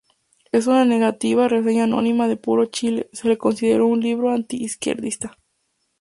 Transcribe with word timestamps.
En 0.51 0.67
una 0.67 0.83
negativa 0.83 1.47
reseña 1.47 1.83
anónima 1.83 2.27
de 2.27 2.35
"Puro 2.35 2.65
Chile", 2.65 3.07
se 3.13 3.27
le 3.27 3.37
consideró 3.37 3.85
un 3.85 3.99
libro 3.99 4.31
anti-izquierdista. 4.31 5.37